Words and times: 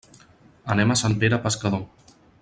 Anem 0.75 0.93
a 0.93 0.97
Sant 1.01 1.17
Pere 1.25 1.39
Pescador. 1.47 1.85